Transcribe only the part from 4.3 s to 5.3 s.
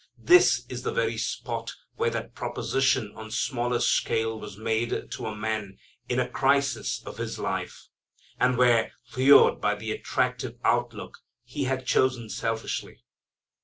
was made to